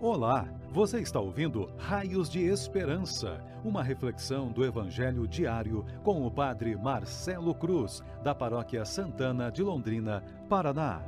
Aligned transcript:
Olá, 0.00 0.48
você 0.70 1.00
está 1.00 1.18
ouvindo 1.18 1.68
Raios 1.76 2.30
de 2.30 2.44
Esperança, 2.44 3.44
uma 3.64 3.82
reflexão 3.82 4.46
do 4.46 4.64
Evangelho 4.64 5.26
diário 5.26 5.84
com 6.04 6.24
o 6.24 6.30
Padre 6.30 6.76
Marcelo 6.76 7.52
Cruz, 7.52 8.00
da 8.22 8.32
Paróquia 8.32 8.84
Santana 8.84 9.50
de 9.50 9.60
Londrina, 9.60 10.22
Paraná. 10.48 11.02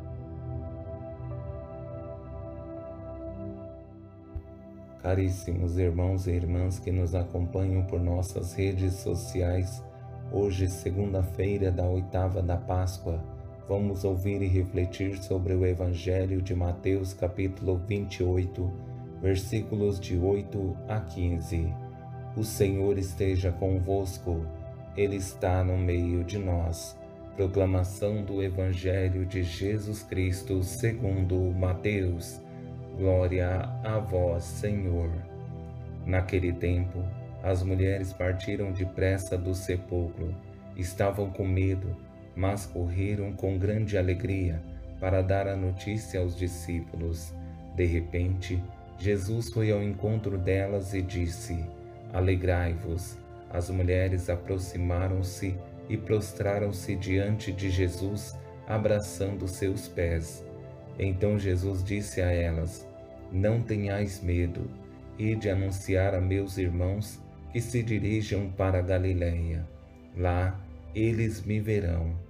Caríssimos 4.99 5.78
irmãos 5.78 6.27
e 6.27 6.32
irmãs 6.32 6.81
que 6.81 6.91
nos 6.91 7.14
acompanham 7.14 7.85
por 7.85 8.00
nossas 8.00 8.54
redes 8.54 8.95
sociais, 8.95 9.85
hoje, 10.32 10.67
segunda-feira 10.67 11.71
da 11.71 11.85
oitava 11.85 12.42
da 12.42 12.56
Páscoa, 12.56 13.22
vamos 13.71 14.02
ouvir 14.02 14.42
e 14.42 14.48
refletir 14.48 15.16
sobre 15.22 15.54
o 15.54 15.64
Evangelho 15.64 16.42
de 16.42 16.56
Mateus, 16.56 17.14
capítulo 17.14 17.80
28, 17.86 18.68
versículos 19.22 20.00
de 20.00 20.18
8 20.18 20.76
a 20.88 20.98
15. 20.98 21.72
O 22.36 22.42
Senhor 22.42 22.98
esteja 22.98 23.52
convosco, 23.52 24.45
Ele 24.96 25.14
está 25.14 25.62
no 25.62 25.78
meio 25.78 26.24
de 26.24 26.36
nós. 26.36 26.98
Proclamação 27.36 28.24
do 28.24 28.42
Evangelho 28.42 29.24
de 29.24 29.45
Jesus 29.45 30.02
Cristo 30.02 30.64
segundo 30.64 31.38
Mateus. 31.56 32.42
Glória 32.98 33.70
a 33.84 34.00
vós, 34.00 34.42
Senhor. 34.42 35.12
Naquele 36.04 36.52
tempo, 36.52 37.04
as 37.40 37.62
mulheres 37.62 38.12
partiram 38.12 38.73
depressa 38.73 39.38
do 39.38 39.54
sepulcro. 39.54 40.34
Estavam 40.76 41.30
com 41.30 41.46
medo 41.46 42.09
mas 42.40 42.64
correram 42.64 43.34
com 43.34 43.58
grande 43.58 43.98
alegria 43.98 44.62
para 44.98 45.20
dar 45.20 45.46
a 45.46 45.54
notícia 45.54 46.20
aos 46.20 46.34
discípulos. 46.34 47.34
De 47.76 47.84
repente, 47.84 48.59
Jesus 48.98 49.52
foi 49.52 49.70
ao 49.70 49.82
encontro 49.82 50.38
delas 50.38 50.95
e 50.95 51.02
disse: 51.02 51.62
Alegrai-vos. 52.15 53.18
As 53.50 53.68
mulheres 53.68 54.30
aproximaram-se 54.30 55.54
e 55.87 55.98
prostraram-se 55.98 56.96
diante 56.96 57.52
de 57.52 57.68
Jesus, 57.68 58.34
abraçando 58.66 59.46
seus 59.46 59.87
pés. 59.87 60.43
Então 60.98 61.38
Jesus 61.38 61.84
disse 61.84 62.22
a 62.22 62.32
elas: 62.32 62.88
Não 63.30 63.60
tenhais 63.60 64.22
medo, 64.22 64.62
de 65.19 65.50
anunciar 65.50 66.15
a 66.15 66.20
meus 66.22 66.56
irmãos 66.56 67.20
que 67.53 67.61
se 67.61 67.83
dirijam 67.83 68.50
para 68.56 68.81
Galiléia. 68.81 69.69
Lá 70.17 70.59
eles 70.95 71.45
me 71.45 71.61
verão. 71.61 72.30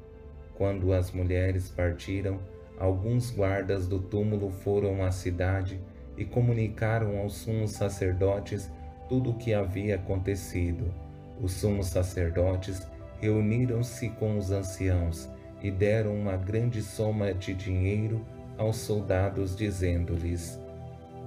Quando 0.61 0.93
as 0.93 1.11
mulheres 1.11 1.71
partiram, 1.71 2.39
alguns 2.79 3.31
guardas 3.31 3.89
do 3.89 3.99
túmulo 3.99 4.51
foram 4.51 5.03
à 5.03 5.11
cidade 5.11 5.81
e 6.19 6.25
comunicaram 6.27 7.19
aos 7.19 7.33
sumos 7.33 7.71
sacerdotes 7.71 8.71
tudo 9.09 9.31
o 9.31 9.39
que 9.39 9.55
havia 9.55 9.95
acontecido. 9.95 10.93
Os 11.41 11.53
sumos 11.53 11.87
sacerdotes 11.87 12.87
reuniram-se 13.23 14.11
com 14.11 14.37
os 14.37 14.51
anciãos 14.51 15.31
e 15.63 15.71
deram 15.71 16.15
uma 16.15 16.37
grande 16.37 16.83
soma 16.83 17.33
de 17.33 17.55
dinheiro 17.55 18.23
aos 18.59 18.77
soldados, 18.77 19.57
dizendo-lhes: 19.57 20.61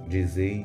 Dizei 0.06 0.64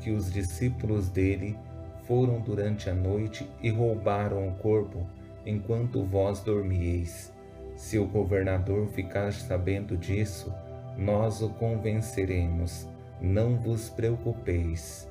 que 0.00 0.10
os 0.10 0.32
discípulos 0.32 1.08
dele 1.08 1.56
foram 2.02 2.40
durante 2.40 2.90
a 2.90 2.94
noite 2.94 3.48
e 3.62 3.70
roubaram 3.70 4.48
o 4.48 4.54
corpo 4.56 5.06
enquanto 5.46 6.02
vós 6.02 6.40
dormieis. 6.40 7.37
Se 7.78 7.96
o 7.96 8.04
governador 8.04 8.88
ficar 8.88 9.32
sabendo 9.32 9.96
disso, 9.96 10.52
nós 10.96 11.40
o 11.40 11.48
convenceremos. 11.48 12.88
Não 13.20 13.56
vos 13.56 13.88
preocupeis. 13.88 15.08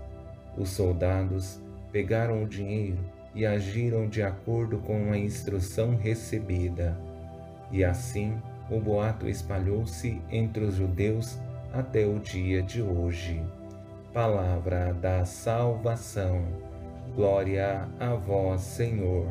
Os 0.57 0.71
soldados 0.71 1.61
pegaram 1.93 2.43
o 2.43 2.47
dinheiro 2.47 2.99
e 3.33 3.45
agiram 3.45 4.09
de 4.09 4.21
acordo 4.21 4.79
com 4.79 5.13
a 5.13 5.17
instrução 5.17 5.95
recebida. 5.95 6.93
E 7.71 7.85
assim 7.85 8.37
o 8.69 8.81
boato 8.81 9.29
espalhou-se 9.29 10.21
entre 10.29 10.65
os 10.65 10.75
judeus 10.75 11.39
até 11.73 12.05
o 12.05 12.19
dia 12.19 12.61
de 12.61 12.81
hoje. 12.81 13.41
Palavra 14.13 14.93
da 14.93 15.23
salvação. 15.23 16.43
Glória 17.15 17.87
a 17.97 18.13
vós, 18.13 18.59
Senhor. 18.59 19.25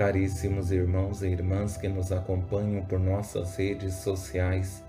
Caríssimos 0.00 0.72
irmãos 0.72 1.22
e 1.22 1.26
irmãs 1.26 1.76
que 1.76 1.86
nos 1.86 2.10
acompanham 2.10 2.82
por 2.86 2.98
nossas 2.98 3.56
redes 3.56 3.96
sociais, 3.96 4.82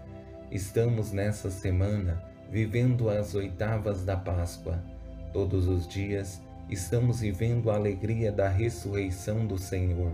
estamos 0.49 1.11
nessa 1.11 1.51
semana 1.51 2.23
vivendo 2.49 3.09
as 3.09 3.35
oitavas 3.35 4.05
da 4.05 4.15
Páscoa. 4.15 4.81
Todos 5.33 5.67
os 5.67 5.85
dias 5.85 6.41
estamos 6.69 7.19
vivendo 7.19 7.69
a 7.69 7.75
alegria 7.75 8.31
da 8.31 8.47
ressurreição 8.47 9.45
do 9.45 9.57
Senhor. 9.57 10.13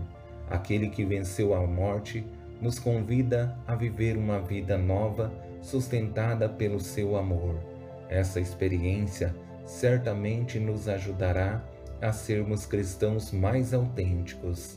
Aquele 0.50 0.88
que 0.88 1.04
venceu 1.04 1.54
a 1.54 1.64
morte 1.64 2.26
nos 2.60 2.80
convida 2.80 3.56
a 3.68 3.76
viver 3.76 4.16
uma 4.16 4.40
vida 4.40 4.76
nova 4.76 5.32
sustentada 5.62 6.48
pelo 6.48 6.80
seu 6.80 7.16
amor. 7.16 7.54
Essa 8.08 8.40
experiência 8.40 9.32
certamente 9.64 10.58
nos 10.58 10.88
ajudará 10.88 11.62
a 12.02 12.12
sermos 12.12 12.66
cristãos 12.66 13.30
mais 13.30 13.72
autênticos. 13.72 14.76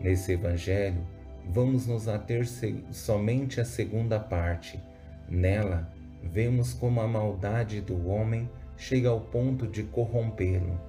Nesse 0.00 0.32
Evangelho, 0.32 1.00
vamos 1.48 1.86
nos 1.86 2.08
ater 2.08 2.46
somente 2.90 3.60
à 3.60 3.64
segunda 3.64 4.18
parte. 4.18 4.80
Nela, 5.28 5.90
vemos 6.22 6.72
como 6.72 7.00
a 7.00 7.08
maldade 7.08 7.80
do 7.80 8.08
homem 8.08 8.48
chega 8.76 9.08
ao 9.08 9.20
ponto 9.20 9.66
de 9.66 9.82
corrompê-lo, 9.84 10.80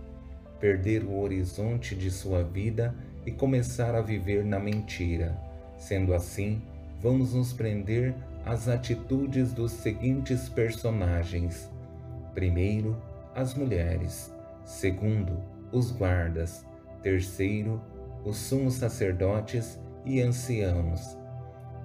perder 0.60 1.04
o 1.04 1.20
horizonte 1.20 1.96
de 1.96 2.10
sua 2.10 2.44
vida 2.44 2.94
e 3.26 3.32
começar 3.32 3.96
a 3.96 4.02
viver 4.02 4.44
na 4.44 4.60
mentira. 4.60 5.38
Sendo 5.78 6.14
assim, 6.14 6.62
vamos 7.02 7.34
nos 7.34 7.54
prender 7.54 8.14
às 8.46 8.68
atitudes 8.68 9.52
dos 9.54 9.72
seguintes 9.72 10.50
personagens: 10.50 11.70
primeiro, 12.34 12.98
as 13.34 13.54
mulheres, 13.54 14.34
segundo, 14.64 15.38
os 15.72 15.92
guardas, 15.92 16.66
terceiro, 17.04 17.82
os 18.26 18.38
sumos 18.38 18.74
sacerdotes 18.74 19.80
e 20.04 20.20
anciãos. 20.20 21.16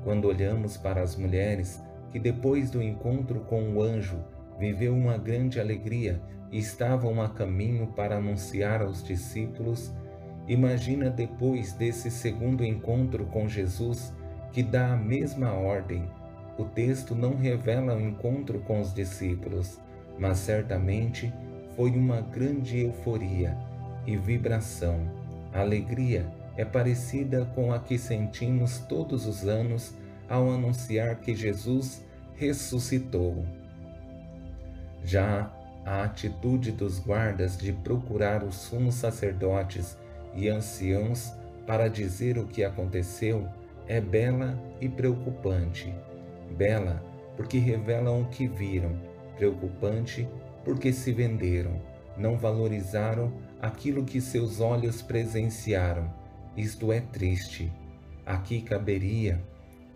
Quando 0.03 0.27
olhamos 0.27 0.78
para 0.78 1.03
as 1.03 1.15
mulheres 1.15 1.84
que 2.11 2.19
depois 2.19 2.71
do 2.71 2.83
encontro 2.83 3.41
com 3.41 3.75
o 3.75 3.83
anjo 3.83 4.19
viveu 4.59 4.95
uma 4.95 5.19
grande 5.19 5.61
alegria 5.61 6.21
e 6.50 6.59
estavam 6.59 7.21
a 7.23 7.29
caminho 7.29 7.89
para 7.89 8.17
anunciar 8.17 8.81
aos 8.81 9.05
discípulos, 9.05 9.93
imagina 10.49 11.11
depois 11.11 11.75
desse 11.75 12.11
segundo 12.11 12.65
encontro 12.65 13.27
com 13.27 13.47
Jesus 13.47 14.15
que 14.50 14.62
dá 14.62 14.95
a 14.95 14.97
mesma 14.97 15.53
ordem. 15.53 16.09
O 16.59 16.65
texto 16.65 17.15
não 17.15 17.37
revela 17.37 17.95
o 17.95 18.00
encontro 18.00 18.61
com 18.61 18.81
os 18.81 18.93
discípulos, 18.95 19.79
mas 20.19 20.39
certamente 20.39 21.33
foi 21.77 21.91
uma 21.91 22.21
grande 22.23 22.81
euforia 22.81 23.56
e 24.06 24.17
vibração 24.17 25.19
a 25.53 25.61
alegria 25.61 26.27
é 26.56 26.65
parecida 26.65 27.44
com 27.55 27.72
a 27.72 27.78
que 27.78 27.99
sentimos 27.99 28.78
todos 28.81 29.27
os 29.27 29.47
anos 29.47 29.94
ao 30.28 30.50
anunciar 30.50 31.16
que 31.16 31.34
Jesus 31.34 32.05
ressuscitou. 32.34 33.44
Já 35.05 35.50
a 35.84 36.05
atitude 36.05 36.71
dos 36.71 36.99
guardas 36.99 37.56
de 37.56 37.72
procurar 37.72 38.44
os 38.44 38.55
sumos 38.55 38.94
sacerdotes 38.94 39.97
e 40.34 40.49
anciãos 40.49 41.33
para 41.67 41.88
dizer 41.88 42.38
o 42.38 42.47
que 42.47 42.62
aconteceu 42.62 43.49
é 43.88 44.00
bela 44.00 44.59
e 44.81 44.88
preocupante. 44.88 45.93
Bela 46.56 47.02
porque 47.37 47.58
revelam 47.58 48.23
o 48.23 48.26
que 48.26 48.47
viram, 48.47 48.93
preocupante 49.37 50.29
porque 50.64 50.93
se 50.93 51.12
venderam, 51.12 51.81
não 52.20 52.37
valorizaram 52.37 53.32
aquilo 53.61 54.05
que 54.05 54.20
seus 54.20 54.61
olhos 54.61 55.00
presenciaram. 55.00 56.12
Isto 56.56 56.93
é 56.93 57.00
triste. 57.00 57.72
Aqui 58.26 58.61
caberia 58.61 59.43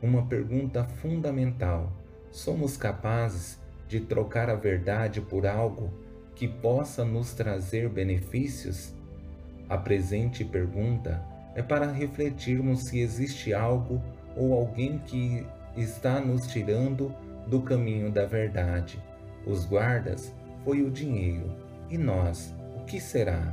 uma 0.02 0.26
pergunta 0.26 0.84
fundamental: 0.84 1.92
somos 2.30 2.76
capazes 2.76 3.60
de 3.86 4.00
trocar 4.00 4.48
a 4.48 4.54
verdade 4.54 5.20
por 5.20 5.46
algo 5.46 5.92
que 6.34 6.48
possa 6.48 7.04
nos 7.04 7.32
trazer 7.34 7.88
benefícios? 7.88 8.92
A 9.68 9.78
presente 9.78 10.44
pergunta 10.44 11.22
é 11.54 11.62
para 11.62 11.90
refletirmos 11.90 12.84
se 12.88 12.98
existe 12.98 13.54
algo 13.54 14.02
ou 14.36 14.52
alguém 14.52 14.98
que 14.98 15.46
está 15.76 16.20
nos 16.20 16.46
tirando 16.46 17.14
do 17.46 17.60
caminho 17.62 18.10
da 18.10 18.26
verdade. 18.26 19.00
Os 19.46 19.64
guardas 19.64 20.32
foi 20.64 20.82
o 20.82 20.90
dinheiro 20.90 21.63
e 21.90 21.98
nós 21.98 22.54
o 22.76 22.84
que 22.84 23.00
será? 23.00 23.52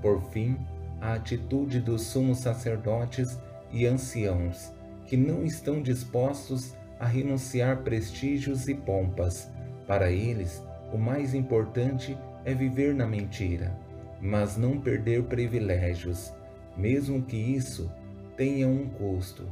Por 0.00 0.22
fim, 0.30 0.56
a 1.00 1.14
atitude 1.14 1.80
dos 1.80 2.02
sumos 2.02 2.38
sacerdotes 2.38 3.38
e 3.72 3.86
anciãos, 3.86 4.72
que 5.06 5.16
não 5.16 5.44
estão 5.44 5.82
dispostos 5.82 6.74
a 6.98 7.06
renunciar 7.06 7.78
prestígios 7.78 8.68
e 8.68 8.74
pompas, 8.74 9.50
Para 9.86 10.10
eles, 10.10 10.62
o 10.92 10.98
mais 10.98 11.32
importante 11.32 12.16
é 12.44 12.52
viver 12.52 12.94
na 12.94 13.06
mentira, 13.06 13.74
mas 14.20 14.56
não 14.56 14.78
perder 14.78 15.22
privilégios, 15.22 16.32
mesmo 16.76 17.22
que 17.22 17.36
isso 17.36 17.90
tenha 18.36 18.68
um 18.68 18.86
custo, 18.86 19.46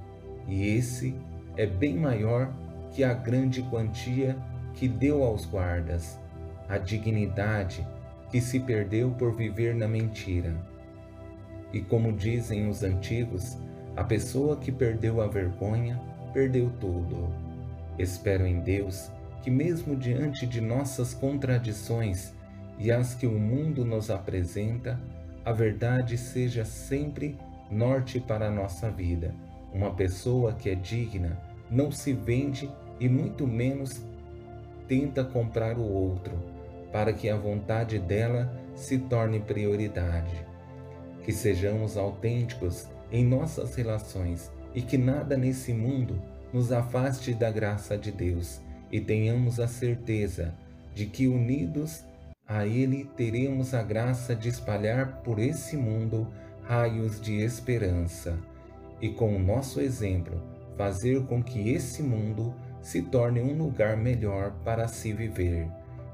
e 0.46 0.76
esse 0.76 1.14
é 1.56 1.66
bem 1.66 1.96
maior 1.96 2.52
que 2.92 3.02
a 3.02 3.14
grande 3.14 3.62
quantia 3.62 4.36
que 4.74 4.86
deu 4.86 5.22
aos 5.22 5.46
guardas, 5.46 6.18
a 6.68 6.78
dignidade 6.78 7.86
que 8.30 8.40
se 8.40 8.60
perdeu 8.60 9.10
por 9.12 9.34
viver 9.34 9.74
na 9.74 9.86
mentira. 9.86 10.54
E 11.72 11.80
como 11.80 12.12
dizem 12.12 12.68
os 12.68 12.82
antigos, 12.82 13.56
a 13.96 14.04
pessoa 14.04 14.56
que 14.56 14.72
perdeu 14.72 15.20
a 15.20 15.26
vergonha, 15.26 16.00
perdeu 16.32 16.70
tudo. 16.80 17.32
Espero 17.98 18.46
em 18.46 18.60
Deus 18.60 19.10
que, 19.42 19.50
mesmo 19.50 19.96
diante 19.96 20.46
de 20.46 20.60
nossas 20.60 21.14
contradições 21.14 22.34
e 22.78 22.90
as 22.90 23.14
que 23.14 23.26
o 23.26 23.38
mundo 23.38 23.84
nos 23.84 24.10
apresenta, 24.10 25.00
a 25.44 25.52
verdade 25.52 26.18
seja 26.18 26.64
sempre 26.64 27.38
norte 27.70 28.20
para 28.20 28.48
a 28.48 28.50
nossa 28.50 28.90
vida. 28.90 29.34
Uma 29.72 29.94
pessoa 29.94 30.52
que 30.52 30.68
é 30.68 30.74
digna 30.74 31.38
não 31.70 31.90
se 31.90 32.12
vende 32.12 32.70
e 32.98 33.08
muito 33.08 33.46
menos 33.46 34.04
tenta 34.88 35.24
comprar 35.24 35.78
o 35.78 35.82
outro, 35.82 36.36
para 36.92 37.12
que 37.12 37.28
a 37.28 37.36
vontade 37.36 37.98
dela 37.98 38.52
se 38.74 38.98
torne 38.98 39.40
prioridade. 39.40 40.44
Que 41.22 41.32
sejamos 41.32 41.96
autênticos 41.96 42.86
em 43.10 43.24
nossas 43.24 43.74
relações 43.74 44.50
e 44.74 44.82
que 44.82 44.98
nada 44.98 45.36
nesse 45.36 45.72
mundo 45.72 46.20
nos 46.52 46.72
afaste 46.72 47.34
da 47.34 47.50
graça 47.50 47.96
de 47.96 48.12
Deus 48.12 48.60
e 48.90 49.00
tenhamos 49.00 49.58
a 49.58 49.66
certeza 49.66 50.54
de 50.94 51.06
que 51.06 51.26
unidos 51.26 52.04
a 52.46 52.64
Ele 52.66 53.04
teremos 53.16 53.74
a 53.74 53.82
graça 53.82 54.34
de 54.34 54.48
espalhar 54.48 55.22
por 55.22 55.38
esse 55.38 55.76
mundo 55.76 56.28
raios 56.62 57.20
de 57.20 57.40
esperança 57.42 58.38
e, 59.00 59.08
com 59.08 59.34
o 59.34 59.38
nosso 59.38 59.80
exemplo, 59.80 60.40
fazer 60.76 61.24
com 61.26 61.42
que 61.42 61.70
esse 61.70 62.02
mundo 62.02 62.54
se 62.80 63.02
torne 63.02 63.40
um 63.40 63.56
lugar 63.56 63.96
melhor 63.96 64.52
para 64.64 64.86
se 64.86 65.12
viver. 65.12 65.68